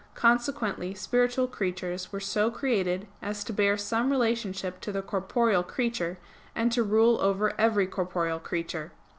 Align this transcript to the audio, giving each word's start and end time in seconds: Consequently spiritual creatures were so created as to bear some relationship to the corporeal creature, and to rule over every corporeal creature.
Consequently 0.15 0.95
spiritual 0.95 1.47
creatures 1.47 2.11
were 2.11 2.19
so 2.19 2.49
created 2.49 3.07
as 3.21 3.43
to 3.43 3.53
bear 3.53 3.77
some 3.77 4.09
relationship 4.09 4.81
to 4.81 4.91
the 4.91 5.03
corporeal 5.03 5.61
creature, 5.61 6.17
and 6.55 6.71
to 6.71 6.81
rule 6.81 7.21
over 7.21 7.53
every 7.59 7.85
corporeal 7.85 8.39
creature. 8.39 8.93